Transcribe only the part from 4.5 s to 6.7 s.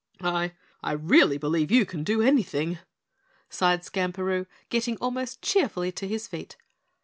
getting almost cheerfully to his feet.